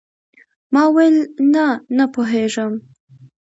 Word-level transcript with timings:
ما 0.73 0.81
وويل 0.87 1.15
نه 1.53 1.65
نه 1.97 2.05
پوهېږم. 2.13 2.73